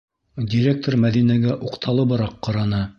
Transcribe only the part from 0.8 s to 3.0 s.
Мәҙинәгә уҡталыбыраҡ ҡараны.